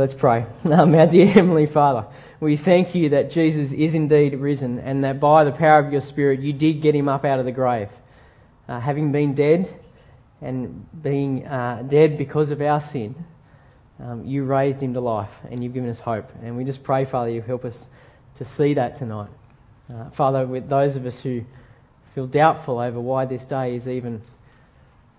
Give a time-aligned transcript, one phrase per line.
[0.00, 0.46] Let's pray.
[0.70, 2.06] Um, our dear Heavenly Father,
[2.40, 6.00] we thank you that Jesus is indeed risen and that by the power of your
[6.00, 7.90] Spirit you did get him up out of the grave.
[8.66, 9.68] Uh, having been dead
[10.40, 13.14] and being uh, dead because of our sin,
[14.02, 16.30] um, you raised him to life and you've given us hope.
[16.42, 17.84] And we just pray, Father, you help us
[18.36, 19.28] to see that tonight.
[19.92, 21.44] Uh, Father, with those of us who
[22.14, 24.22] feel doubtful over why this day is even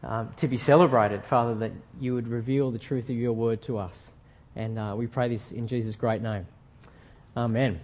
[0.01, 3.77] um, to be celebrated, Father, that you would reveal the truth of your word to
[3.77, 4.07] us.
[4.55, 6.45] And uh, we pray this in Jesus' great name.
[7.37, 7.79] Amen.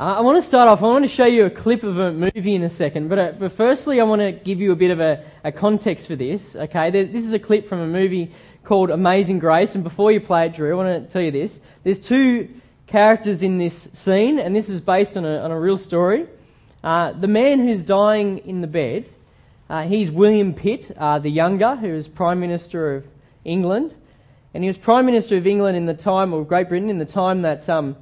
[0.00, 2.10] Uh, I want to start off, I want to show you a clip of a
[2.10, 4.90] movie in a second, but, uh, but firstly, I want to give you a bit
[4.90, 6.56] of a, a context for this.
[6.56, 8.32] Okay, there, this is a clip from a movie
[8.64, 11.60] called Amazing Grace, and before you play it, Drew, I want to tell you this.
[11.84, 12.48] There's two
[12.86, 16.26] characters in this scene, and this is based on a, on a real story.
[16.82, 19.08] Uh, the man who's dying in the bed,
[19.68, 23.06] uh, he's William Pitt, uh, the younger, who is Prime Minister of
[23.44, 23.94] England.
[24.52, 27.04] And he was Prime Minister of England in the time, of Great Britain, in the
[27.04, 27.96] time that, um,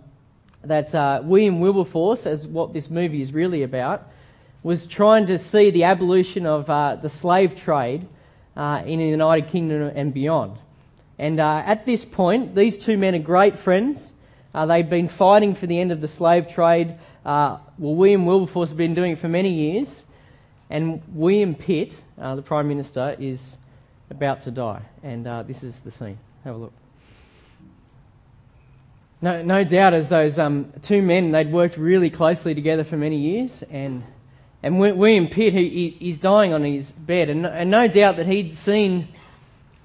[0.65, 4.09] that uh, William Wilberforce, as what this movie is really about,
[4.63, 8.09] was trying to see the abolition of uh, the slave trade
[8.57, 10.59] uh, in the United Kingdom and beyond.
[11.19, 14.13] And uh, at this point, these two men are great friends.
[14.55, 16.95] Uh, they've been fighting for the end of the slave trade.
[17.27, 20.03] Uh, well, William Wilberforce has been doing it for many years.
[20.71, 23.57] And William Pitt, the Prime Minister, is
[24.11, 24.83] about to die.
[25.03, 26.19] And this is the scene.
[26.45, 26.73] Have a look.
[29.21, 33.17] No, no doubt, as those um, two men, they'd worked really closely together for many
[33.17, 34.05] years, and
[34.63, 38.55] and William Pitt, he, he's dying on his bed, and, and no doubt that he'd
[38.55, 39.09] seen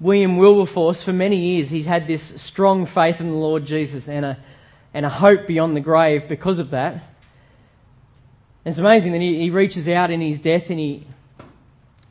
[0.00, 1.70] William Wilberforce for many years.
[1.70, 4.38] He'd had this strong faith in the Lord Jesus and a
[4.92, 6.92] and a hope beyond the grave because of that.
[6.92, 11.06] And it's amazing that he, he reaches out in his death and he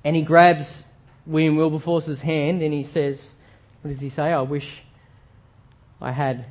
[0.03, 0.83] and he grabs
[1.25, 3.29] William Wilberforce's hand and he says,
[3.83, 4.31] what does he say?
[4.31, 4.81] I wish
[5.99, 6.45] I had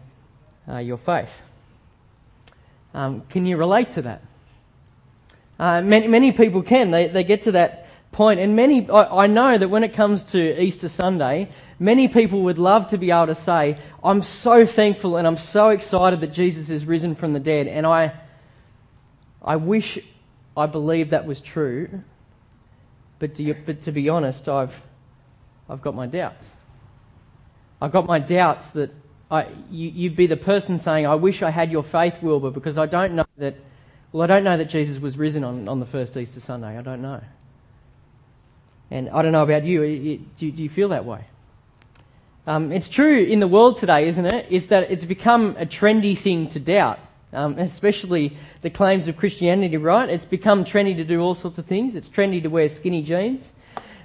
[0.68, 1.32] uh, your faith.
[2.92, 4.22] Um, can you relate to that?
[5.58, 6.90] Uh, many, many, people can.
[6.90, 8.86] They, they get to that point, and many.
[8.90, 11.48] I, I know that when it comes to Easter Sunday,
[11.78, 15.70] many people would love to be able to say, "I'm so thankful and I'm so
[15.70, 18.20] excited that Jesus is risen from the dead," and I,
[19.40, 19.98] I wish
[20.54, 21.88] I believed that was true.
[23.18, 24.74] But, you, but to be honest, I've,
[25.70, 26.50] I've got my doubts.
[27.82, 28.94] I've got my doubts that
[29.28, 32.78] I, you, would be the person saying, I wish I had your faith, Wilbur, because
[32.78, 33.56] I don't know that,
[34.12, 36.78] well, I don't know that Jesus was risen on, on the first Easter Sunday.
[36.78, 37.20] I don't know.
[38.92, 40.18] And I don't know about you.
[40.36, 41.24] Do, do you feel that way?
[42.46, 44.52] Um, it's true in the world today, isn't it?
[44.52, 47.00] Is that it's become a trendy thing to doubt,
[47.32, 50.08] um, especially the claims of Christianity, right?
[50.08, 51.96] It's become trendy to do all sorts of things.
[51.96, 53.50] It's trendy to wear skinny jeans.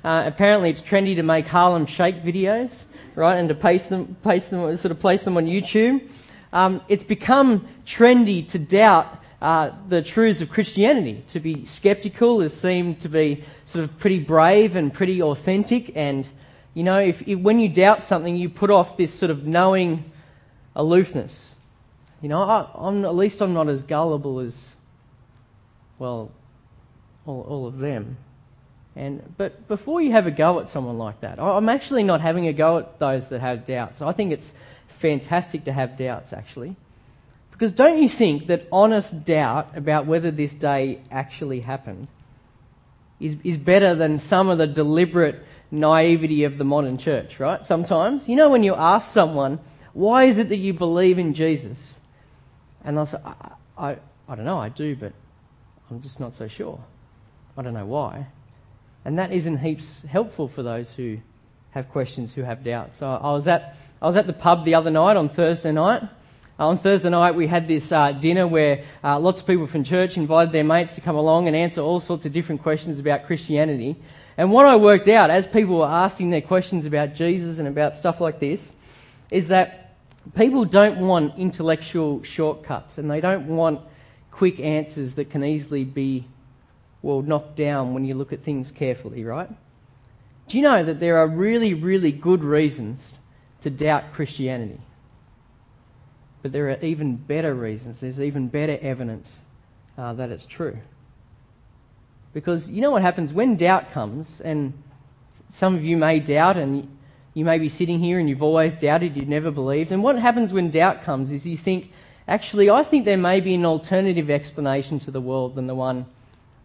[0.04, 2.72] Uh, apparently, it's trendy to make Harlem Shake videos
[3.18, 6.08] right, and to paste them, paste them, sort of place them on YouTube.
[6.54, 11.24] Um, it's become trendy to doubt uh, the truths of Christianity.
[11.28, 15.96] To be skeptical is seemed to be sort of pretty brave and pretty authentic.
[15.96, 16.28] And
[16.74, 20.12] you know, if, if when you doubt something, you put off this sort of knowing
[20.76, 21.56] aloofness.
[22.22, 24.70] You know, I, am at least I'm not as gullible as
[26.00, 26.32] well
[27.26, 28.18] all, all of them.
[28.98, 32.48] And, but before you have a go at someone like that, I'm actually not having
[32.48, 34.02] a go at those that have doubts.
[34.02, 34.52] I think it's
[35.00, 36.76] fantastic to have doubts, actually.
[37.52, 42.08] Because don't you think that honest doubt about whether this day actually happened
[43.20, 47.64] is, is better than some of the deliberate naivety of the modern church, right?
[47.66, 48.28] Sometimes.
[48.28, 49.60] You know, when you ask someone,
[49.94, 51.96] why is it that you believe in Jesus?
[52.84, 53.98] And they'll say, I, I,
[54.28, 55.14] I don't know, I do, but
[55.92, 56.80] I'm just not so sure.
[57.56, 58.28] I don't know why.
[59.08, 61.18] And that isn't heaps helpful for those who
[61.72, 62.98] have questions, who have doubts.
[62.98, 66.04] So I was at, I was at the pub the other night on Thursday night.
[66.60, 69.86] Uh, on Thursday night, we had this uh, dinner where uh, lots of people from
[69.86, 73.26] church invited their mates to come along and answer all sorts of different questions about
[73.28, 73.96] Christianity.
[74.36, 77.96] And what I worked out as people were asking their questions about Jesus and about
[77.96, 78.74] stuff like this
[79.32, 79.96] is that
[80.36, 83.80] people don't want intellectual shortcuts and they don't want
[84.32, 86.28] quick answers that can easily be
[87.02, 89.50] well knocked down when you look at things carefully, right?
[90.48, 93.20] Do you know that there are really, really good reasons
[93.62, 94.80] to doubt Christianity?
[96.42, 99.34] But there are even better reasons, there's even better evidence
[99.98, 100.78] uh, that it's true.
[102.34, 104.74] Because you know what happens when doubt comes, and
[105.50, 106.88] some of you may doubt, and
[107.34, 109.92] you may be sitting here and you've always doubted, you've never believed.
[109.92, 111.92] And what happens when doubt comes is you think,
[112.28, 116.06] actually, I think there may be an alternative explanation to the world than the one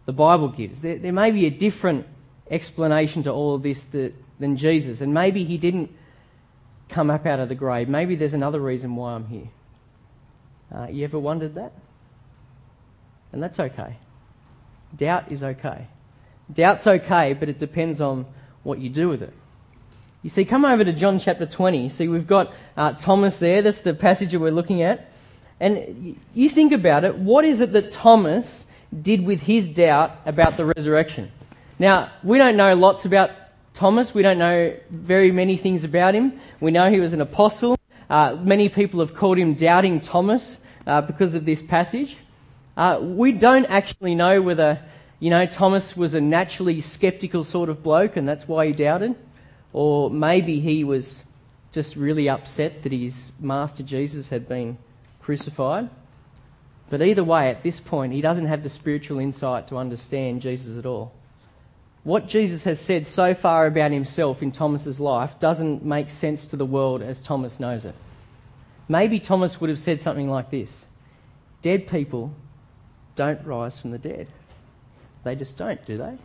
[0.05, 0.81] the Bible gives.
[0.81, 2.05] There, there may be a different
[2.49, 5.91] explanation to all of this that, than Jesus, and maybe he didn't
[6.89, 7.89] come up out of the grave.
[7.89, 9.49] Maybe there's another reason why I'm here.
[10.73, 11.73] Uh, you ever wondered that?
[13.31, 13.97] And that's okay.
[14.95, 15.87] Doubt is okay.
[16.51, 18.25] Doubt's okay, but it depends on
[18.63, 19.33] what you do with it.
[20.21, 21.89] You see, come over to John chapter 20.
[21.89, 23.61] See, we've got uh, Thomas there.
[23.61, 25.11] That's the passage that we're looking at.
[25.59, 27.17] And you think about it.
[27.17, 28.65] What is it that Thomas
[29.01, 31.31] did with his doubt about the resurrection?
[31.79, 33.31] Now, we don't know lots about
[33.73, 34.13] Thomas.
[34.13, 36.39] We don't know very many things about him.
[36.59, 37.77] We know he was an apostle.
[38.09, 42.17] Uh, many people have called him Doubting Thomas uh, because of this passage.
[42.77, 44.79] Uh, we don't actually know whether,
[45.19, 49.15] you know, Thomas was a naturally skeptical sort of bloke and that's why he doubted.
[49.71, 51.19] Or maybe he was
[51.71, 54.77] just really upset that his master Jesus had been
[55.21, 55.89] crucified.
[56.93, 60.77] But either way, at this point, he doesn't have the spiritual insight to understand Jesus
[60.77, 61.11] at all.
[62.03, 66.55] What Jesus has said so far about himself in Thomas's life doesn't make sense to
[66.55, 67.95] the world as Thomas knows it.
[68.87, 70.85] Maybe Thomas would have said something like this
[71.63, 72.31] Dead people
[73.15, 74.27] don't rise from the dead.
[75.23, 76.15] They just don't, do they?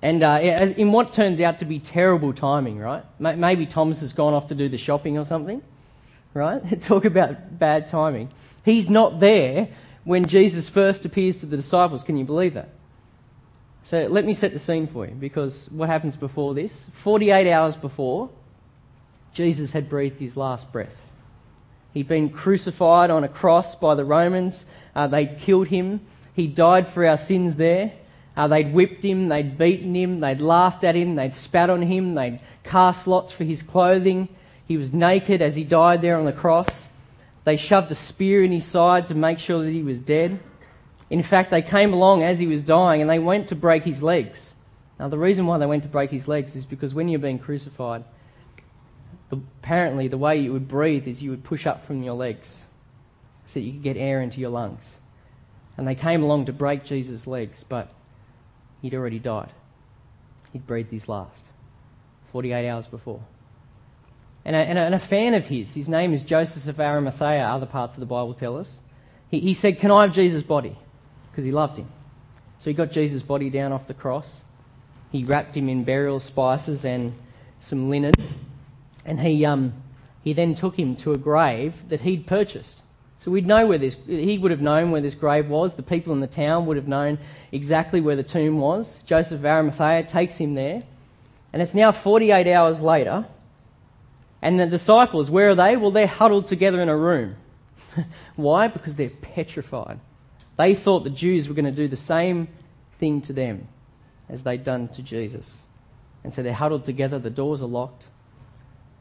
[0.00, 0.38] And uh,
[0.78, 3.04] in what turns out to be terrible timing, right?
[3.18, 5.60] Maybe Thomas has gone off to do the shopping or something,
[6.32, 6.80] right?
[6.80, 8.30] Talk about bad timing.
[8.64, 9.68] He's not there
[10.04, 12.02] when Jesus first appears to the disciples.
[12.02, 12.70] Can you believe that?
[13.84, 16.86] So let me set the scene for you because what happens before this?
[16.94, 18.30] 48 hours before,
[19.34, 20.96] Jesus had breathed his last breath.
[21.92, 24.64] He'd been crucified on a cross by the Romans.
[24.94, 26.00] Uh, they'd killed him.
[26.34, 27.92] He died for our sins there.
[28.34, 32.14] Uh, they'd whipped him, they'd beaten him, they'd laughed at him, they'd spat on him,
[32.14, 34.26] they'd cast lots for his clothing.
[34.66, 36.66] He was naked as he died there on the cross.
[37.44, 40.38] They shoved a spear in his side to make sure that he was dead.
[41.10, 44.02] In fact, they came along as he was dying and they went to break his
[44.02, 44.52] legs.
[44.98, 47.38] Now, the reason why they went to break his legs is because when you're being
[47.38, 48.04] crucified,
[49.30, 52.48] apparently the way you would breathe is you would push up from your legs
[53.46, 54.84] so that you could get air into your lungs.
[55.76, 57.92] And they came along to break Jesus' legs, but
[58.80, 59.50] he'd already died.
[60.52, 61.44] He'd breathed his last
[62.30, 63.20] 48 hours before.
[64.44, 67.42] And a, and, a, and a, fan of his, his name is Joseph of Arimathea,
[67.42, 68.80] other parts of the Bible tell us.
[69.30, 70.76] He, he said, Can I have Jesus' body?
[71.30, 71.88] Because he loved him.
[72.58, 74.40] So he got Jesus' body down off the cross.
[75.10, 77.14] He wrapped him in burial spices and
[77.60, 78.14] some linen.
[79.04, 79.72] And he, um,
[80.24, 82.78] he then took him to a grave that he'd purchased.
[83.18, 85.74] So we'd know where this, he would have known where this grave was.
[85.74, 87.18] The people in the town would have known
[87.52, 88.98] exactly where the tomb was.
[89.06, 90.82] Joseph of Arimathea takes him there.
[91.52, 93.26] And it's now 48 hours later.
[94.42, 95.76] And the disciples, where are they?
[95.76, 97.36] Well, they're huddled together in a room.
[98.36, 98.66] Why?
[98.66, 100.00] Because they're petrified.
[100.58, 102.48] They thought the Jews were going to do the same
[102.98, 103.68] thing to them
[104.28, 105.58] as they'd done to Jesus.
[106.24, 108.06] And so they're huddled together, the doors are locked.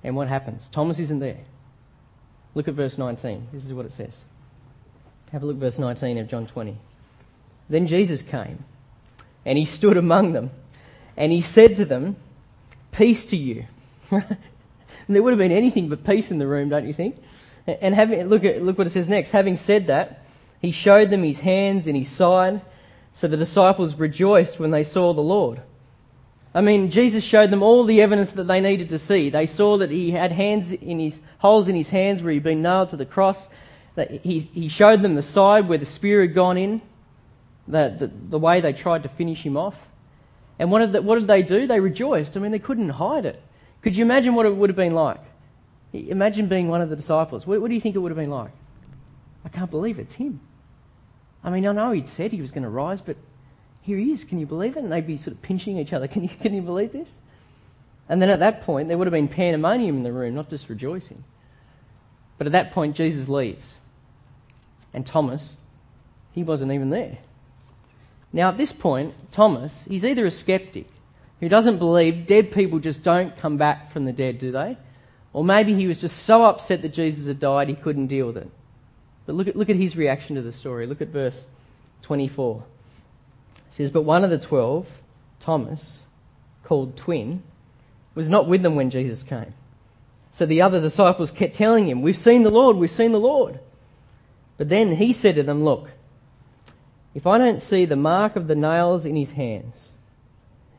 [0.04, 0.70] And what happens?
[0.72, 1.40] Thomas isn't there.
[2.54, 3.48] Look at verse 19.
[3.52, 4.16] This is what it says.
[5.32, 6.78] Have a look verse 19 of John 20.
[7.70, 8.66] Then Jesus came,
[9.46, 10.52] and he stood among them,
[11.16, 12.18] and he said to them,
[12.92, 13.66] Peace to you.
[15.10, 17.18] there would have been anything but peace in the room, don't you think?
[17.68, 19.32] And having, look, at, look what it says next.
[19.32, 20.26] Having said that,
[20.62, 22.62] he showed them his hands and his side,
[23.14, 25.62] so the disciples rejoiced when they saw the Lord.
[26.54, 29.30] I mean, Jesus showed them all the evidence that they needed to see.
[29.30, 32.62] They saw that he had hands in his holes in his hands where he'd been
[32.62, 33.48] nailed to the cross.
[33.96, 36.82] That he, he showed them the side where the spear had gone in,
[37.68, 39.76] the, the, the way they tried to finish him off.
[40.60, 41.68] And what did, the, what did they do?
[41.68, 42.36] They rejoiced.
[42.36, 43.42] I mean, they couldn't hide it.
[43.82, 45.20] Could you imagine what it would have been like?
[45.94, 47.46] Imagine being one of the disciples.
[47.46, 48.52] What, what do you think it would have been like?
[49.44, 50.40] I can't believe it's him.
[51.44, 53.18] I mean, I know he'd said he was going to rise, but
[53.82, 54.24] here he is.
[54.24, 54.84] Can you believe it?
[54.84, 56.08] And they'd be sort of pinching each other.
[56.12, 57.10] Can you, can you believe this?
[58.08, 60.70] And then at that point, there would have been pandemonium in the room, not just
[60.70, 61.24] rejoicing.
[62.38, 63.76] But at that point, Jesus leaves.
[64.94, 65.56] And Thomas,
[66.32, 67.20] he wasn't even there.
[68.34, 70.88] Now, at this point, Thomas, he's either a skeptic
[71.42, 74.78] who doesn't believe dead people just don't come back from the dead, do they?
[75.34, 78.38] Or maybe he was just so upset that Jesus had died he couldn't deal with
[78.38, 78.50] it.
[79.26, 80.86] But look at, look at his reaction to the story.
[80.86, 81.46] Look at verse
[82.04, 82.64] 24.
[83.58, 84.88] It says, But one of the twelve,
[85.40, 86.00] Thomas,
[86.64, 87.42] called Twin,
[88.14, 89.54] was not with them when Jesus came.
[90.34, 93.60] So the other disciples kept telling him, We've seen the Lord, we've seen the Lord.
[94.58, 95.90] But then he said to them, Look,
[97.16, 99.90] if I don't see the mark of the nails in his hands,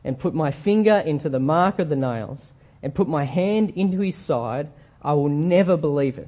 [0.03, 3.99] and put my finger into the mark of the nails, and put my hand into
[3.99, 4.69] his side,
[5.01, 6.27] I will never believe it.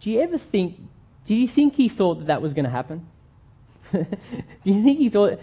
[0.00, 0.78] Do you ever think,
[1.24, 3.06] do you think he thought that that was going to happen?
[3.92, 4.06] Do
[4.64, 5.38] you think he thought,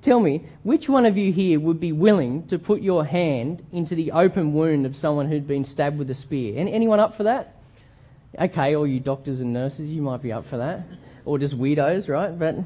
[0.00, 3.94] tell me, which one of you here would be willing to put your hand into
[3.94, 6.54] the open wound of someone who'd been stabbed with a spear?
[6.56, 7.56] Anyone up for that?
[8.38, 10.86] Okay, all you doctors and nurses, you might be up for that.
[11.24, 12.36] Or just weirdos, right?
[12.38, 12.56] But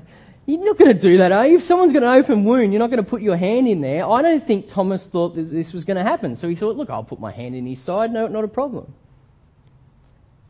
[0.46, 1.58] you're not going to do that, are you?
[1.58, 4.08] If someone's got an open wound, you're not going to put your hand in there.
[4.08, 6.34] I don't think Thomas thought that this was going to happen.
[6.34, 8.92] So he thought, look, I'll put my hand in his side, no, not a problem.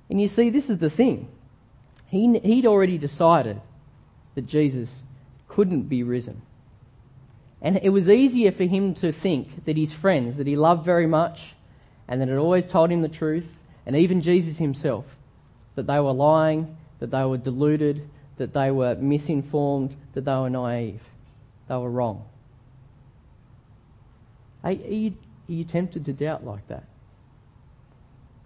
[0.08, 1.28] And you see, this is the thing.
[2.06, 3.60] He, he'd already decided
[4.34, 5.02] that Jesus
[5.48, 6.42] couldn't be risen.
[7.62, 11.06] And it was easier for him to think that his friends, that he loved very
[11.06, 11.40] much,
[12.08, 13.46] and that had always told him the truth,
[13.86, 15.04] and even Jesus himself,
[15.74, 18.08] that they were lying, that they were deluded,
[18.40, 21.02] that they were misinformed, that they were naive.
[21.68, 22.24] They were wrong.
[24.64, 25.14] Are, you,
[25.46, 26.84] are you tempted to doubt like that?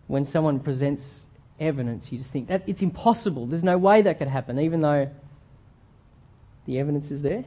[0.09, 1.21] When someone presents
[1.61, 3.47] evidence, you just think that it's impossible.
[3.47, 5.09] There's no way that could happen, even though
[6.67, 7.45] the evidence is there.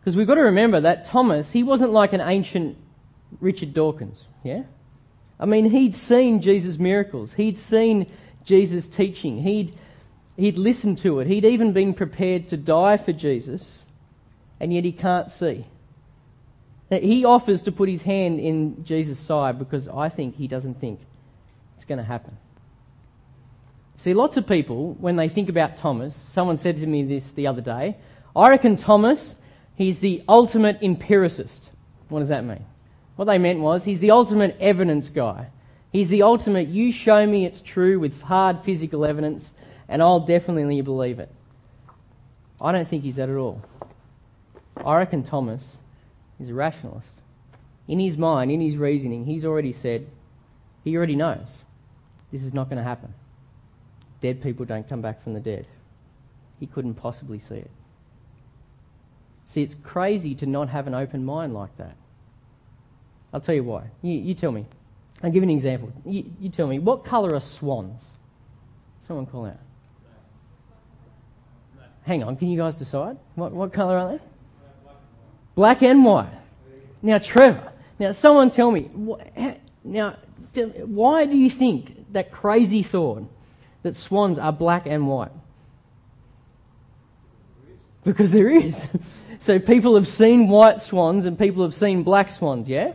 [0.00, 2.78] Because we've got to remember that Thomas, he wasn't like an ancient
[3.40, 4.62] Richard Dawkins, yeah?
[5.38, 8.10] I mean, he'd seen Jesus' miracles, he'd seen
[8.42, 9.76] Jesus' teaching, he'd,
[10.36, 13.82] he'd listened to it, he'd even been prepared to die for Jesus,
[14.60, 15.66] and yet he can't see.
[16.90, 21.00] He offers to put his hand in Jesus' side because I think he doesn't think
[21.74, 22.36] it's going to happen.
[23.96, 27.46] See, lots of people, when they think about Thomas, someone said to me this the
[27.46, 27.96] other day,
[28.34, 29.36] I reckon Thomas,
[29.74, 31.70] he's the ultimate empiricist.
[32.08, 32.64] What does that mean?
[33.16, 35.46] What they meant was he's the ultimate evidence guy.
[35.92, 39.52] He's the ultimate, you show me it's true with hard physical evidence,
[39.92, 41.30] and I'll definitely believe it.
[42.60, 43.62] I don't think he's that at all.
[44.84, 45.76] I reckon Thomas
[46.40, 47.20] is a rationalist.
[47.86, 50.06] In his mind, in his reasoning, he's already said,
[50.82, 51.58] he already knows
[52.32, 53.14] this is not going to happen
[54.22, 55.66] dead people don't come back from the dead.
[56.58, 57.70] He couldn't possibly see it.
[59.48, 61.96] See, it's crazy to not have an open mind like that.
[63.34, 63.90] I'll tell you why.
[64.00, 64.64] You, you tell me.
[65.22, 65.92] I'll give you an example.
[66.06, 68.08] You, you tell me, what colour are swans?
[69.06, 69.58] Someone call out.
[72.04, 73.16] Hang on, can you guys decide?
[73.36, 74.24] What, what colour are they?
[75.54, 76.32] Black and white.
[77.02, 78.90] Now, Trevor, now someone tell me,
[79.84, 80.16] now,
[80.84, 83.24] why do you think that crazy thought
[83.82, 85.32] that swans are black and white?
[88.04, 88.84] Because there is.
[89.38, 92.92] so people have seen white swans and people have seen black swans, yeah?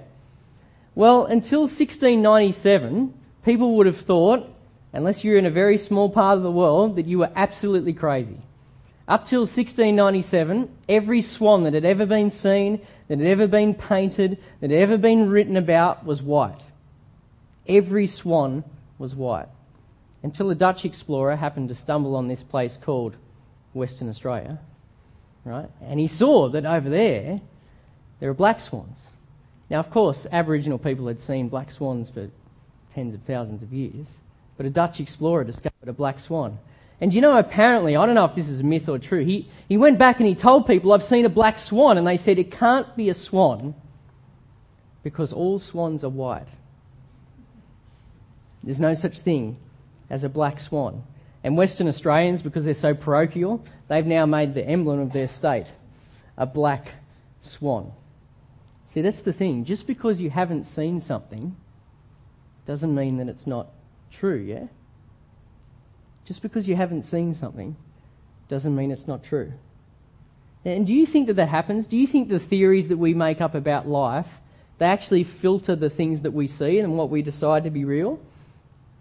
[0.95, 3.13] Well, until 1697,
[3.45, 4.49] people would have thought,
[4.93, 8.39] unless you're in a very small part of the world, that you were absolutely crazy.
[9.07, 14.37] Up till 1697, every swan that had ever been seen, that had ever been painted,
[14.59, 16.61] that had ever been written about was white.
[17.67, 18.65] Every swan
[18.97, 19.47] was white
[20.23, 23.15] until a Dutch explorer happened to stumble on this place called
[23.73, 24.59] Western Australia,
[25.45, 25.69] right?
[25.81, 27.37] And he saw that over there
[28.19, 29.07] there are black swans.
[29.69, 32.29] Now, of course, Aboriginal people had seen black swans for
[32.93, 34.07] tens of thousands of years,
[34.57, 36.57] but a Dutch explorer discovered a black swan.
[36.99, 39.47] And you know, apparently, I don't know if this is a myth or true, he,
[39.69, 42.39] he went back and he told people, I've seen a black swan, and they said,
[42.39, 43.75] it can't be a swan
[45.03, 46.47] because all swans are white.
[48.63, 49.57] There's no such thing
[50.09, 51.03] as a black swan.
[51.43, 55.67] And Western Australians, because they're so parochial, they've now made the emblem of their state
[56.35, 56.87] a black
[57.41, 57.91] swan.
[58.87, 59.65] See, that's the thing.
[59.65, 61.55] Just because you haven't seen something
[62.65, 63.67] doesn't mean that it's not
[64.11, 64.65] true, yeah?
[66.27, 67.75] Just because you haven't seen something
[68.49, 69.53] doesn't mean it's not true.
[70.65, 71.87] And do you think that that happens?
[71.87, 74.27] Do you think the theories that we make up about life,
[74.77, 78.19] they actually filter the things that we see and what we decide to be real?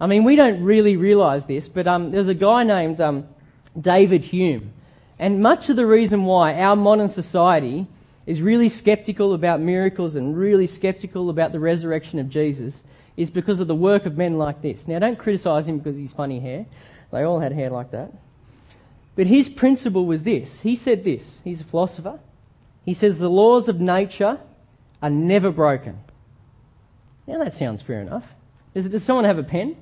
[0.00, 3.26] I mean, we don't really realise this, but um, there's a guy named um,
[3.80, 4.73] David Hume.
[5.18, 7.88] And much of the reason why our modern society
[8.26, 12.83] is really skeptical about miracles and really skeptical about the resurrection of Jesus
[13.16, 14.87] is because of the work of men like this.
[14.87, 16.66] Now, don't criticise him because he's funny hair.
[17.12, 18.12] They all had hair like that.
[19.14, 20.60] But his principle was this.
[20.60, 21.38] He said this.
[21.42, 22.18] He's a philosopher.
[22.84, 24.38] He says the laws of nature
[25.02, 25.98] are never broken.
[27.26, 28.32] Now, that sounds fair enough.
[28.75, 29.76] Does, does someone have a pen?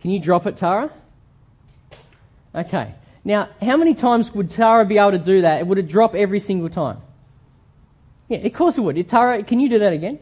[0.00, 0.92] Can you drop it, Tara?
[2.54, 2.94] Okay.
[3.24, 5.66] Now, how many times would Tara be able to do that?
[5.66, 6.98] Would it drop every single time?
[8.28, 9.08] Yeah, of course it would.
[9.08, 10.18] Tara, can you do that again?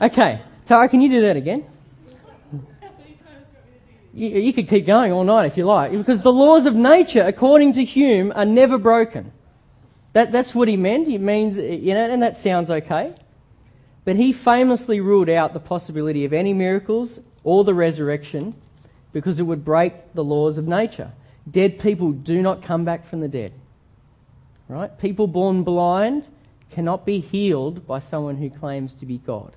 [0.00, 0.42] Okay.
[0.66, 1.64] Tara, can you do that again?
[4.12, 7.22] You, you could keep going all night if you like, because the laws of nature,
[7.22, 9.32] according to Hume, are never broken.
[10.12, 11.06] That, that's what he meant.
[11.06, 13.14] He means, you know, and that sounds okay.
[14.04, 18.54] But he famously ruled out the possibility of any miracles or the resurrection
[19.12, 21.12] because it would break the laws of nature.
[21.50, 23.52] dead people do not come back from the dead.
[24.68, 24.96] Right?
[24.98, 26.24] People born blind
[26.70, 29.52] cannot be healed by someone who claims to be God,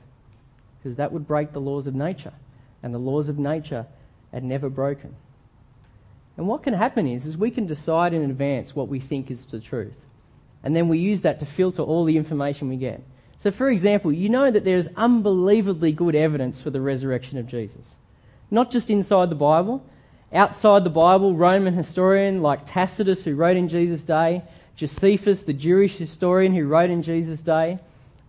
[0.78, 2.34] because that would break the laws of nature,
[2.82, 3.86] and the laws of nature
[4.34, 5.16] are never broken.
[6.38, 9.46] And what can happen is, is we can decide in advance what we think is
[9.46, 9.96] the truth.
[10.64, 13.02] And then we use that to filter all the information we get.
[13.40, 17.48] So, for example, you know that there is unbelievably good evidence for the resurrection of
[17.48, 17.96] Jesus.
[18.50, 19.84] Not just inside the Bible,
[20.32, 24.42] outside the Bible, Roman historian like Tacitus, who wrote in Jesus' day,
[24.76, 27.78] Josephus, the Jewish historian who wrote in Jesus' day,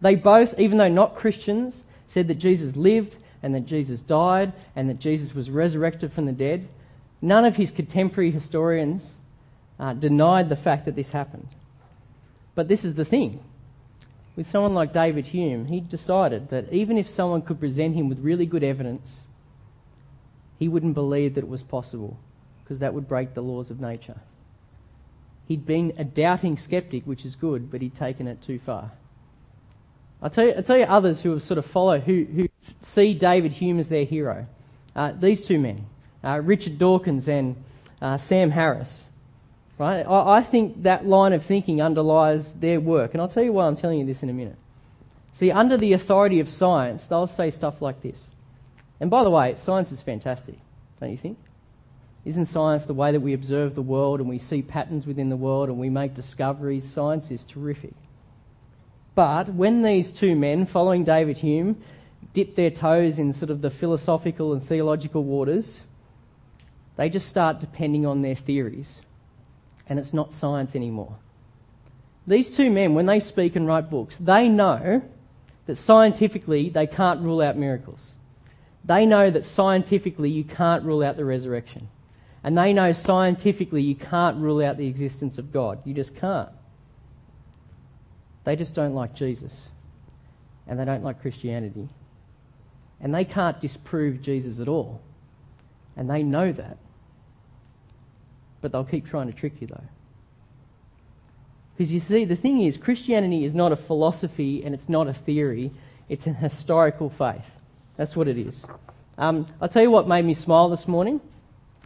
[0.00, 4.88] they both, even though not Christians, said that Jesus lived and that Jesus died and
[4.88, 6.66] that Jesus was resurrected from the dead.
[7.20, 9.12] None of his contemporary historians
[9.78, 11.46] uh, denied the fact that this happened.
[12.54, 13.44] But this is the thing.
[14.34, 18.18] With someone like David Hume, he decided that even if someone could present him with
[18.20, 19.20] really good evidence,
[20.58, 22.16] he wouldn't believe that it was possible
[22.62, 24.16] because that would break the laws of nature.
[25.48, 28.90] He'd been a doubting skeptic, which is good, but he'd taken it too far.
[30.22, 32.48] I'll tell you, I'll tell you others who have sort of follow, who, who
[32.82, 34.46] see David Hume as their hero.
[34.94, 35.86] Uh, these two men,
[36.22, 37.56] uh, Richard Dawkins and
[38.00, 39.04] uh, Sam Harris.
[39.78, 40.02] Right?
[40.02, 43.66] I, I think that line of thinking underlies their work, and I'll tell you why
[43.66, 44.56] I'm telling you this in a minute.
[45.34, 48.28] See, under the authority of science, they'll say stuff like this.
[49.00, 50.56] And by the way, science is fantastic,
[51.00, 51.38] don't you think?
[52.24, 55.36] Isn't science the way that we observe the world and we see patterns within the
[55.36, 56.88] world and we make discoveries?
[56.88, 57.92] Science is terrific.
[59.14, 61.82] But when these two men, following David Hume,
[62.34, 65.80] dip their toes in sort of the philosophical and theological waters,
[66.96, 69.00] they just start depending on their theories.
[69.88, 71.16] And it's not science anymore.
[72.26, 75.02] These two men, when they speak and write books, they know
[75.66, 78.12] that scientifically they can't rule out miracles.
[78.84, 81.88] They know that scientifically you can't rule out the resurrection.
[82.42, 85.78] And they know scientifically you can't rule out the existence of God.
[85.84, 86.50] You just can't.
[88.44, 89.68] They just don't like Jesus.
[90.66, 91.88] And they don't like Christianity.
[93.00, 95.00] And they can't disprove Jesus at all.
[95.96, 96.78] And they know that.
[98.60, 99.84] But they'll keep trying to trick you, though.
[101.76, 105.12] Because you see, the thing is, Christianity is not a philosophy and it's not a
[105.12, 105.72] theory,
[106.08, 107.50] it's an historical faith.
[107.96, 108.64] That's what it is.
[109.18, 111.20] Um, I'll tell you what made me smile this morning.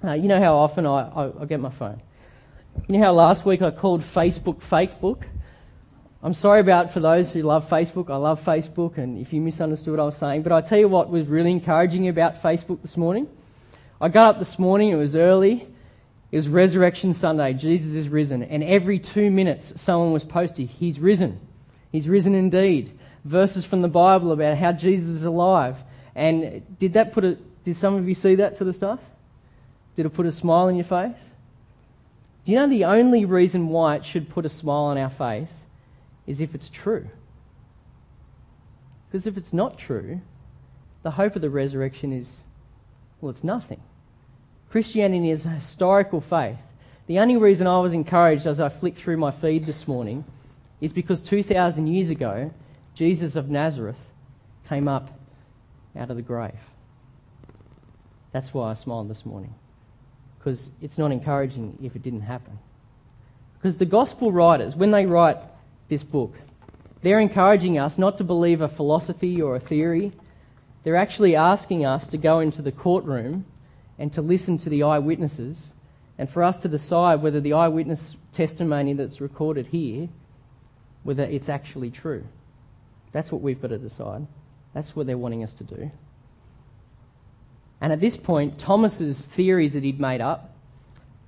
[0.02, 2.00] Uh, you know how often I, I, I, get my phone.
[2.88, 5.26] You know how last week I called Facebook fake book?
[6.20, 8.11] I'm sorry about for those who love Facebook.
[8.11, 10.88] I love Facebook, and if you misunderstood what I was saying, but I tell you
[10.88, 13.28] what was really encouraging about Facebook this morning.
[14.00, 15.68] I got up this morning, it was early,
[16.33, 20.98] it was Resurrection Sunday, Jesus is risen, and every two minutes someone was posting, He's
[20.98, 21.38] risen.
[21.92, 22.98] He's risen indeed.
[23.24, 25.76] Verses from the Bible about how Jesus is alive.
[26.16, 29.00] And did that put a, did some of you see that sort of stuff?
[29.94, 31.16] Did it put a smile on your face?
[32.44, 35.54] Do you know the only reason why it should put a smile on our face
[36.28, 37.08] is if it's true?
[39.10, 40.20] Because if it's not true,
[41.02, 42.36] the hope of the resurrection is,
[43.20, 43.80] well, it's nothing.
[44.70, 46.58] Christianity is a historical faith.
[47.06, 50.22] The only reason I was encouraged as I flicked through my feed this morning
[50.82, 52.52] is because 2,000 years ago,
[52.94, 53.96] Jesus of Nazareth
[54.68, 55.10] came up
[55.96, 56.52] out of the grave.
[58.32, 59.54] That's why I smiled this morning.
[60.38, 62.58] Because it's not encouraging if it didn't happen.
[63.54, 65.38] Because the gospel writers, when they write
[65.88, 66.35] this book,
[67.03, 70.12] they're encouraging us not to believe a philosophy or a theory.
[70.85, 73.44] They're actually asking us to go into the courtroom
[73.98, 75.68] and to listen to the eyewitnesses
[76.18, 80.09] and for us to decide whether the eyewitness testimony that's recorded here,
[81.05, 82.24] whether it's actually true.
[83.12, 84.27] That's what we've got to decide.
[84.74, 85.90] That's what they're wanting us to do.
[87.81, 90.53] And at this point, Thomas's theories that he'd made up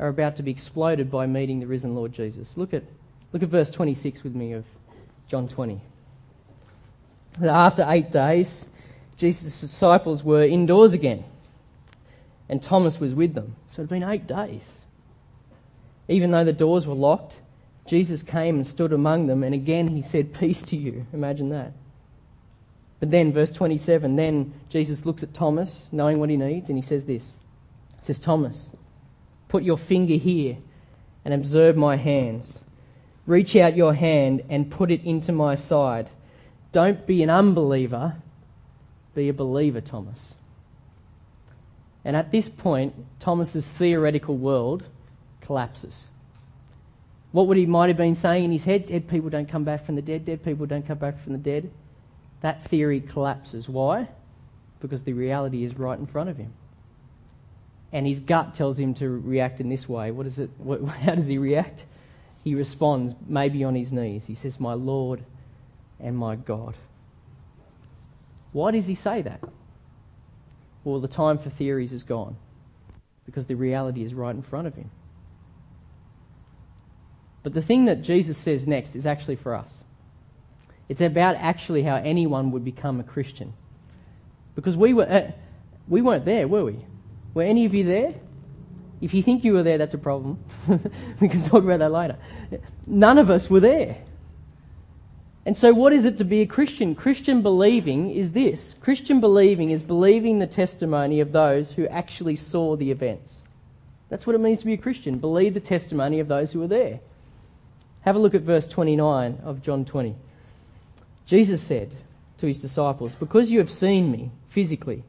[0.01, 2.57] are about to be exploded by meeting the risen Lord Jesus.
[2.57, 2.83] Look at,
[3.33, 4.65] look at verse 26 with me of
[5.29, 5.81] John 20.
[7.43, 8.65] After eight days,
[9.17, 11.25] Jesus' disciples were indoors again,
[12.49, 13.55] and Thomas was with them.
[13.69, 14.73] So it had been eight days.
[16.09, 17.41] Even though the doors were locked,
[17.87, 21.07] Jesus came and stood among them, and again he said, Peace to you.
[21.13, 21.73] Imagine that.
[23.01, 26.83] But then, verse 27, then Jesus looks at Thomas, knowing what he needs, and he
[26.83, 27.33] says this.
[27.99, 28.69] He says, Thomas,
[29.49, 30.59] put your finger here
[31.25, 32.61] and observe my hands.
[33.27, 36.11] Reach out your hand and put it into my side.
[36.73, 38.17] Don't be an unbeliever,
[39.15, 40.35] be a believer, Thomas.
[42.05, 44.85] And at this point, Thomas's theoretical world
[45.43, 46.05] collapses.
[47.33, 48.87] What would he might have been saying in his head?
[48.87, 51.39] Dead people don't come back from the dead, dead people don't come back from the
[51.39, 51.71] dead
[52.41, 53.69] that theory collapses.
[53.69, 54.09] Why?
[54.81, 56.53] Because the reality is right in front of him.
[57.93, 60.13] and his gut tells him to react in this way.
[60.13, 60.51] What is it?
[60.59, 61.87] What, how does he react?
[62.43, 64.25] He responds, maybe on his knees.
[64.25, 65.23] He says, My Lord
[65.99, 66.75] and my God.
[68.53, 69.41] Why does he say that?
[70.85, 72.37] Well, the time for theories is gone
[73.27, 74.91] because the reality is right in front of him.
[77.43, 79.81] But the thing that Jesus says next is actually for us.
[80.89, 83.53] It's about actually how anyone would become a Christian.
[84.55, 85.31] Because we, were, uh,
[85.89, 86.85] we weren't there, were we?
[87.33, 88.15] Were any of you there?
[89.01, 90.39] If you think you were there, that's a problem.
[91.21, 92.17] we can talk about that later.
[92.87, 93.97] None of us were there.
[95.47, 96.95] And so, what is it to be a Christian?
[96.95, 102.77] Christian believing is this Christian believing is believing the testimony of those who actually saw
[102.77, 103.43] the events.
[104.11, 105.19] That's what it means to be a Christian.
[105.19, 107.01] Believe the testimony of those who were there.
[108.03, 110.15] Have a look at verse 29 of John 20.
[111.27, 111.95] Jesus said
[112.39, 115.05] to his disciples, Because you have seen me physically,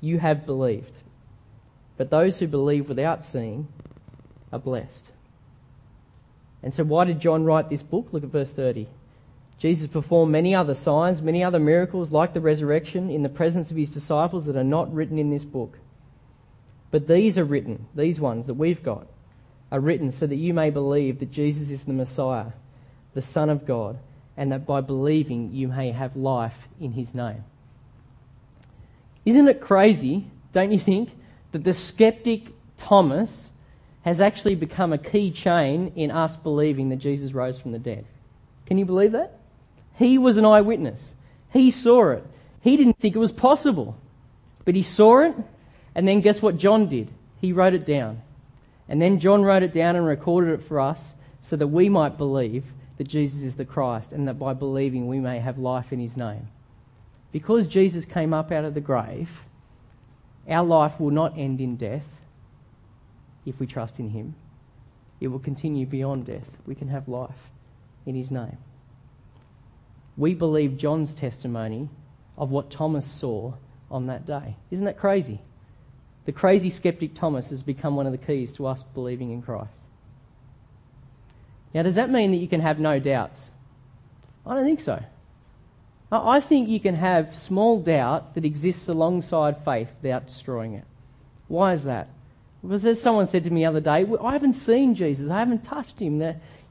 [0.00, 0.96] you have believed.
[2.00, 3.68] But those who believe without seeing
[4.54, 5.04] are blessed.
[6.62, 8.08] And so, why did John write this book?
[8.10, 8.88] Look at verse 30.
[9.58, 13.76] Jesus performed many other signs, many other miracles like the resurrection in the presence of
[13.76, 15.76] his disciples that are not written in this book.
[16.90, 19.06] But these are written, these ones that we've got,
[19.70, 22.52] are written so that you may believe that Jesus is the Messiah,
[23.12, 23.98] the Son of God,
[24.38, 27.44] and that by believing you may have life in his name.
[29.26, 31.10] Isn't it crazy, don't you think,
[31.52, 33.50] that the skeptic Thomas
[34.02, 38.04] has actually become a key chain in us believing that Jesus rose from the dead?
[38.66, 39.38] Can you believe that?
[39.96, 41.14] He was an eyewitness.
[41.52, 42.24] He saw it.
[42.62, 43.96] He didn't think it was possible.
[44.64, 45.34] But he saw it,
[45.94, 47.10] and then guess what John did?
[47.40, 48.20] He wrote it down.
[48.88, 52.18] And then John wrote it down and recorded it for us so that we might
[52.18, 52.64] believe
[52.98, 56.16] that Jesus is the Christ and that by believing we may have life in his
[56.16, 56.48] name.
[57.32, 59.30] Because Jesus came up out of the grave,
[60.48, 62.06] our life will not end in death
[63.46, 64.34] if we trust in him.
[65.20, 66.48] It will continue beyond death.
[66.66, 67.50] We can have life
[68.06, 68.56] in his name
[70.20, 71.88] we believe John's testimony
[72.36, 73.54] of what Thomas saw
[73.90, 74.54] on that day.
[74.70, 75.40] Isn't that crazy?
[76.26, 79.80] The crazy skeptic Thomas has become one of the keys to us believing in Christ.
[81.72, 83.50] Now, does that mean that you can have no doubts?
[84.46, 85.02] I don't think so.
[86.12, 90.84] I think you can have small doubt that exists alongside faith without destroying it.
[91.46, 92.08] Why is that?
[92.62, 95.64] Because as someone said to me the other day, I haven't seen Jesus, I haven't
[95.64, 96.20] touched him.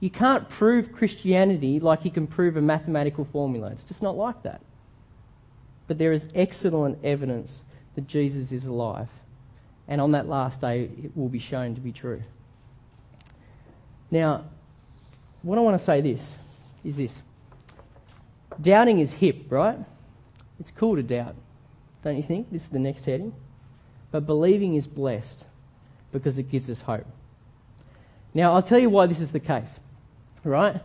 [0.02, 3.70] You can't prove Christianity like you can prove a mathematical formula.
[3.72, 4.62] It's just not like that.
[5.88, 7.62] But there is excellent evidence
[7.96, 9.10] that Jesus is alive.
[9.88, 12.22] And on that last day, it will be shown to be true.
[14.12, 14.44] Now,
[15.42, 16.38] what I want to say this
[16.84, 17.14] is this.
[18.62, 19.78] Doubting is hip, right?
[20.60, 21.36] It's cool to doubt,
[22.04, 22.52] don't you think?
[22.52, 23.34] This is the next heading.
[24.12, 25.46] But believing is blessed
[26.12, 27.06] because it gives us hope.
[28.34, 29.70] Now, I'll tell you why this is the case
[30.44, 30.82] right?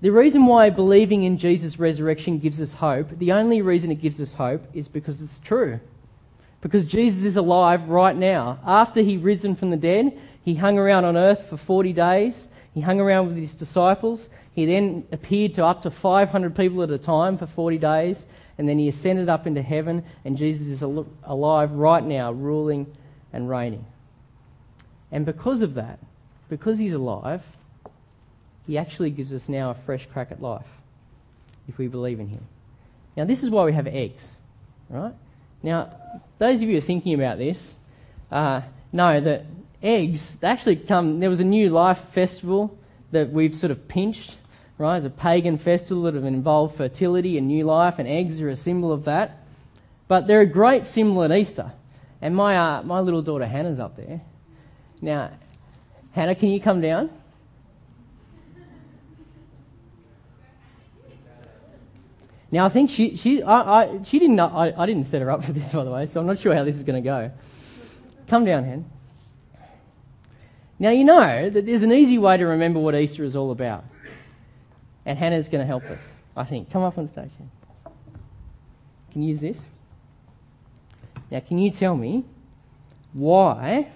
[0.00, 4.20] The reason why believing in Jesus' resurrection gives us hope, the only reason it gives
[4.20, 5.80] us hope is because it's true.
[6.60, 8.58] Because Jesus is alive right now.
[8.66, 12.48] After he risen from the dead, he hung around on earth for 40 days.
[12.74, 14.28] He hung around with his disciples.
[14.54, 18.24] He then appeared to up to 500 people at a time for 40 days.
[18.56, 22.86] And then he ascended up into heaven, and Jesus is alive right now, ruling
[23.32, 23.84] and reigning.
[25.10, 25.98] And because of that,
[26.48, 27.42] because he's alive,
[28.66, 30.66] he actually gives us now a fresh crack at life
[31.68, 32.46] if we believe in Him.
[33.16, 34.22] Now, this is why we have eggs,
[34.88, 35.14] right?
[35.62, 35.90] Now,
[36.38, 37.74] those of you who are thinking about this
[38.30, 38.62] uh,
[38.92, 39.46] know that
[39.82, 42.76] eggs, actually come, there was a new life festival
[43.12, 44.36] that we've sort of pinched,
[44.78, 44.96] right?
[44.96, 48.56] It's a pagan festival that have involved fertility and new life, and eggs are a
[48.56, 49.44] symbol of that.
[50.08, 51.72] But they're a great symbol at Easter.
[52.20, 54.20] And my, uh, my little daughter Hannah's up there.
[55.00, 55.30] Now,
[56.12, 57.10] Hannah, can you come down?
[62.54, 65.42] Now I think she she I, I she didn't I, I didn't set her up
[65.42, 67.32] for this by the way, so I'm not sure how this is going to go.
[68.28, 68.88] Come down, Hen.
[70.78, 73.84] Now you know that there's an easy way to remember what Easter is all about,
[75.06, 76.00] and Hannah's going to help us.
[76.36, 76.70] I think.
[76.70, 77.30] Come up on stage.
[79.12, 79.58] Can you use this?
[81.30, 82.24] Now, can you tell me
[83.12, 83.88] why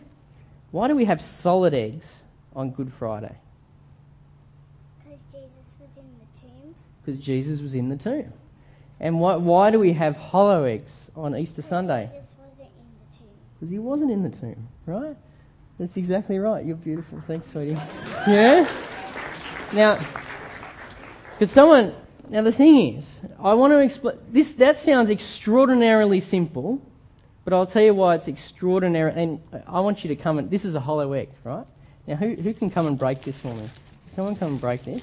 [0.71, 2.23] why do we have solid eggs
[2.55, 3.35] on Good Friday?
[5.03, 6.75] Because Jesus was in the tomb.
[7.05, 8.33] Because Jesus was in the tomb.
[9.01, 12.11] And why, why do we have hollow eggs on Easter Sunday?
[12.13, 13.29] Because Jesus wasn't in the tomb.
[13.55, 15.17] Because he wasn't in the tomb, right?
[15.79, 16.65] That's exactly right.
[16.65, 17.23] You're beautiful.
[17.27, 17.81] Thanks, sweetie.
[18.27, 18.69] yeah?
[19.73, 19.99] Now,
[21.39, 21.95] could someone.
[22.29, 24.19] Now, the thing is, I want to explain.
[24.31, 26.83] This, that sounds extraordinarily simple,
[27.45, 29.13] But I'll tell you why it's extraordinary.
[29.15, 30.51] And I want you to come and.
[30.51, 31.67] This is a hollow egg, right?
[32.07, 33.67] Now, who, who can come and break this for me?
[34.11, 35.03] Someone come and break this.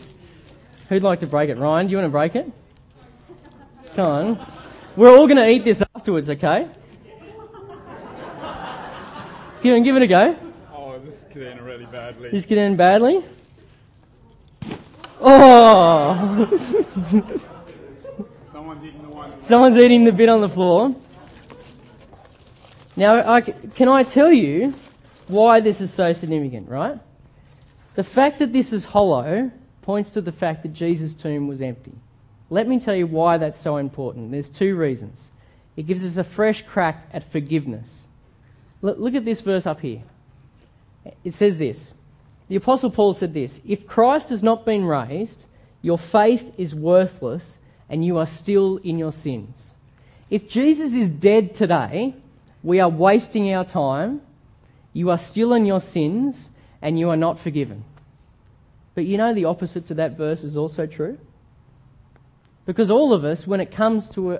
[0.89, 1.57] Who'd like to break it?
[1.57, 2.51] Ryan, do you want to break it?
[3.95, 4.45] Come on.
[4.95, 6.67] We're all going to eat this afterwards, okay?
[9.63, 10.37] Give, give it a go.
[10.71, 12.29] Oh, this is getting really badly.
[12.29, 13.23] Get in badly.
[15.27, 16.45] Oh!
[18.51, 19.39] Someone's eating the one.
[19.41, 20.95] Someone's eating the bit on the floor.
[22.95, 24.75] Now, I, can I tell you
[25.27, 26.99] why this is so significant, right?
[27.95, 29.49] The fact that this is hollow
[29.81, 31.93] points to the fact that Jesus' tomb was empty.
[32.51, 34.29] Let me tell you why that's so important.
[34.31, 35.29] There's two reasons.
[35.75, 37.89] It gives us a fresh crack at forgiveness.
[38.83, 40.03] Look, look at this verse up here.
[41.23, 41.93] It says this.
[42.47, 45.45] The Apostle Paul said this If Christ has not been raised,
[45.81, 47.57] your faith is worthless
[47.89, 49.69] and you are still in your sins.
[50.29, 52.15] If Jesus is dead today,
[52.63, 54.21] we are wasting our time,
[54.93, 56.49] you are still in your sins,
[56.81, 57.83] and you are not forgiven.
[58.95, 61.19] But you know the opposite to that verse is also true?
[62.65, 64.39] Because all of us, when it comes to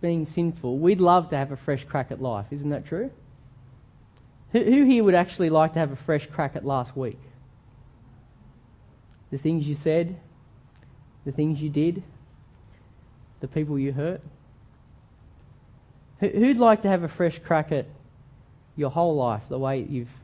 [0.00, 2.46] being sinful, we'd love to have a fresh crack at life.
[2.52, 3.10] Isn't that true?
[4.52, 7.18] Who, who here would actually like to have a fresh crack at last week?
[9.34, 10.14] The things you said,
[11.26, 12.04] the things you did,
[13.40, 14.20] the people you hurt?
[16.20, 17.86] Who'd like to have a fresh crack at
[18.76, 20.14] your whole life, the way you've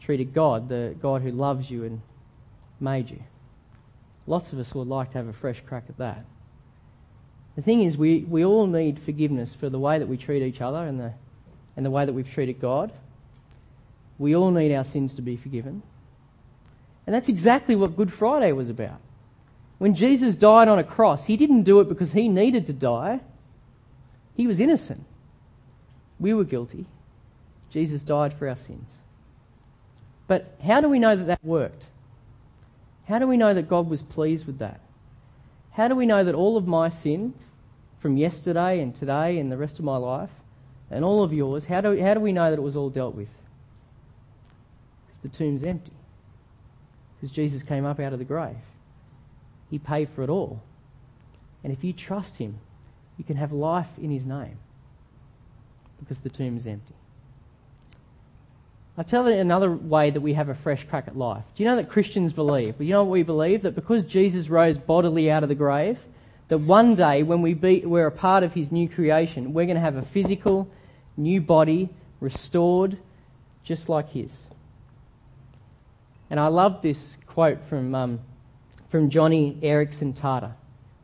[0.00, 2.00] treated God, the God who loves you and
[2.78, 3.18] made you?
[4.28, 6.24] Lots of us would like to have a fresh crack at that.
[7.56, 10.60] The thing is, we, we all need forgiveness for the way that we treat each
[10.60, 11.14] other and the,
[11.76, 12.92] and the way that we've treated God.
[14.20, 15.82] We all need our sins to be forgiven.
[17.06, 19.00] And that's exactly what Good Friday was about.
[19.78, 23.20] When Jesus died on a cross, he didn't do it because he needed to die.
[24.36, 25.04] He was innocent.
[26.20, 26.86] We were guilty.
[27.70, 28.88] Jesus died for our sins.
[30.28, 31.86] But how do we know that that worked?
[33.08, 34.80] How do we know that God was pleased with that?
[35.72, 37.34] How do we know that all of my sin
[37.98, 40.30] from yesterday and today and the rest of my life
[40.90, 43.14] and all of yours, how do, how do we know that it was all dealt
[43.14, 43.28] with?
[45.06, 45.92] Because the tomb's empty.
[47.22, 48.56] Because Jesus came up out of the grave.
[49.70, 50.60] He paid for it all.
[51.64, 52.58] And if you trust Him,
[53.18, 54.58] you can have life in his name
[56.00, 56.94] because the tomb is empty.
[58.98, 61.44] I'll tell you another way that we have a fresh crack at life.
[61.54, 62.80] Do you know that Christians believe?
[62.80, 63.62] You know what we believe?
[63.62, 65.98] That because Jesus rose bodily out of the grave,
[66.48, 69.76] that one day when we be, we're a part of his new creation, we're going
[69.76, 70.68] to have a physical,
[71.16, 71.88] new body,
[72.20, 72.98] restored,
[73.62, 74.32] just like his.
[76.32, 78.18] And I love this quote from, um,
[78.88, 80.54] from Joni Eareckson Tada.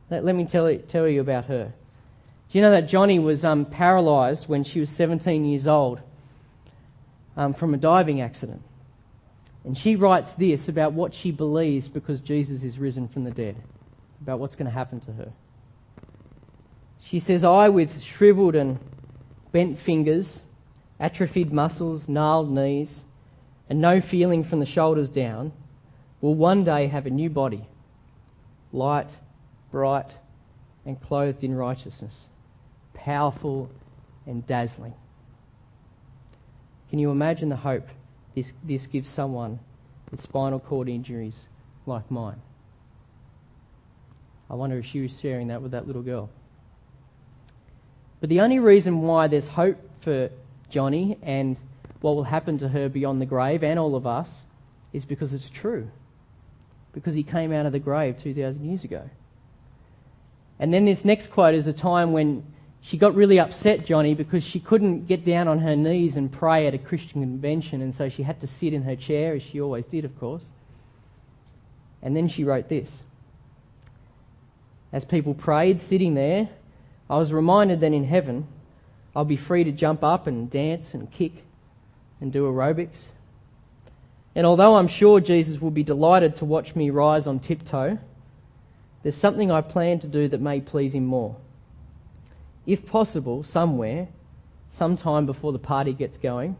[0.08, 1.64] Let, let me tell you, tell you about her.
[2.50, 6.00] Do you know that Joni was um, paralysed when she was 17 years old
[7.36, 8.62] um, from a diving accident?
[9.64, 13.56] And she writes this about what she believes because Jesus is risen from the dead,
[14.22, 15.30] about what's going to happen to her.
[17.04, 18.78] She says, I, with shriveled and
[19.52, 20.40] bent fingers,
[20.98, 23.02] atrophied muscles, gnarled knees,
[23.68, 25.52] and no feeling from the shoulders down,
[26.20, 27.64] will one day have a new body,
[28.72, 29.16] light,
[29.70, 30.16] bright,
[30.86, 32.28] and clothed in righteousness
[32.94, 33.70] powerful
[34.26, 34.92] and dazzling.
[36.90, 37.86] Can you imagine the hope
[38.34, 39.58] this, this gives someone
[40.10, 41.46] with spinal cord injuries
[41.86, 42.40] like mine?
[44.50, 46.28] I wonder if she was sharing that with that little girl.
[48.20, 50.30] But the only reason why there's hope for
[50.72, 51.56] Joni and
[52.00, 54.42] what will happen to her beyond the grave and all of us
[54.92, 55.90] is because it's true.
[56.92, 59.08] Because he came out of the grave 2,000 years ago.
[60.58, 62.44] And then this next quote is a time when
[62.80, 66.66] she got really upset, Joni, because she couldn't get down on her knees and pray
[66.66, 69.60] at a Christian convention, and so she had to sit in her chair, as she
[69.60, 70.48] always did, of course.
[72.02, 73.02] And then she wrote this.
[74.92, 76.48] As people prayed, sitting there,
[77.10, 78.46] I was reminded that in heaven
[79.14, 81.32] I'll be free to jump up and dance and kick
[82.20, 83.02] and do aerobics.
[84.34, 87.98] And although I'm sure Jesus will be delighted to watch me rise on tiptoe,
[89.02, 91.36] there's something I plan to do that may please him more
[92.68, 94.08] if possible, somewhere,
[94.68, 96.54] sometime before the party gets going,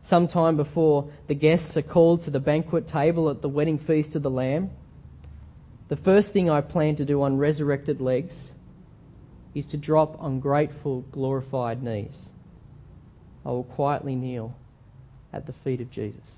[0.00, 4.22] sometime before the guests are called to the banquet table at the wedding feast of
[4.22, 4.70] the Lamb,
[5.88, 8.52] the first thing I plan to do on resurrected legs
[9.54, 12.30] is to drop on grateful, glorified knees.
[13.44, 14.56] I will quietly kneel
[15.32, 16.36] at the feet of Jesus.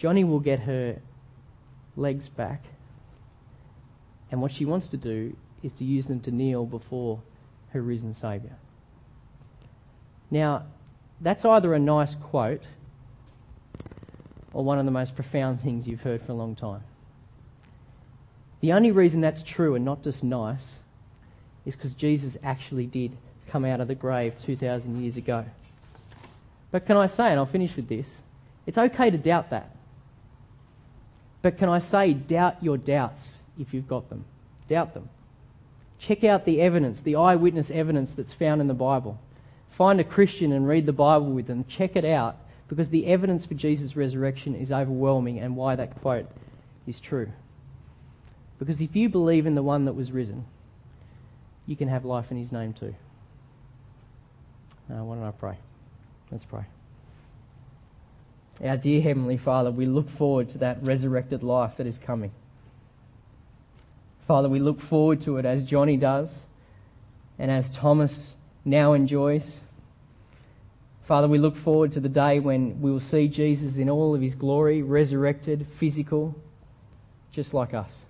[0.00, 0.96] Joni will get her
[1.96, 2.64] legs back
[4.30, 7.20] and what she wants to do is to use them to kneel before
[7.72, 8.56] her risen Saviour.
[10.30, 10.64] Now,
[11.20, 12.62] that's either a nice quote
[14.52, 16.82] or one of the most profound things you've heard for a long time.
[18.60, 20.78] The only reason that's true and not just nice
[21.66, 23.16] is because Jesus actually did
[23.50, 25.44] come out of the grave 2,000 years ago.
[26.70, 28.08] But can I say, and I'll finish with this,
[28.66, 29.74] it's okay to doubt that.
[31.42, 34.24] But can I say, doubt your doubts if you've got them.
[34.68, 35.08] Doubt them.
[35.98, 39.18] Check out the evidence, the eyewitness evidence that's found in the Bible.
[39.70, 41.64] Find a Christian and read the Bible with them.
[41.68, 42.36] Check it out
[42.68, 46.26] because the evidence for Jesus' resurrection is overwhelming and why that quote
[46.86, 47.28] is true.
[48.58, 50.44] Because if you believe in the one that was risen,
[51.66, 52.94] you can have life in his name too.
[54.90, 55.56] Uh, why don't I pray?
[56.30, 56.64] Let's pray.
[58.64, 62.32] Our dear Heavenly Father, we look forward to that resurrected life that is coming.
[64.26, 66.42] Father, we look forward to it as Joni does
[67.38, 69.56] and as Thomas now enjoys.
[71.04, 74.20] Father, we look forward to the day when we will see Jesus in all of
[74.20, 76.34] his glory, resurrected, physical,
[77.32, 78.04] just like us.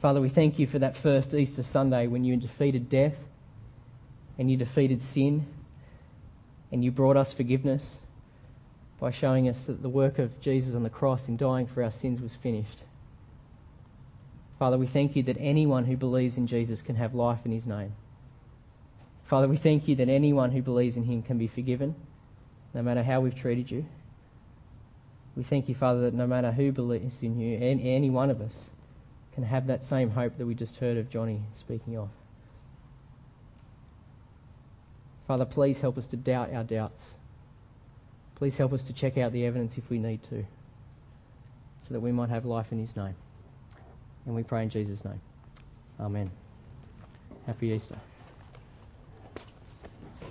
[0.00, 3.16] Father, we thank you for that first Easter Sunday when you defeated death
[4.38, 5.46] and you defeated sin
[6.72, 7.96] and you brought us forgiveness
[8.98, 11.90] by showing us that the work of Jesus on the cross in dying for our
[11.90, 12.82] sins was finished.
[14.58, 17.66] Father, we thank you that anyone who believes in Jesus can have life in his
[17.66, 17.92] name.
[19.24, 21.94] Father, we thank you that anyone who believes in him can be forgiven,
[22.72, 23.84] no matter how we've treated you.
[25.36, 28.70] We thank you, Father, that no matter who believes in you, any one of us
[29.34, 32.08] can have that same hope that we just heard of Joni speaking of.
[35.26, 37.04] Father, please help us to doubt our doubts.
[38.36, 40.44] Please help us to check out the evidence if we need to,
[41.82, 43.14] so that we might have life in His name.
[44.26, 45.20] And we pray in Jesus' name.
[45.98, 46.30] Amen.
[47.46, 47.96] Happy Easter.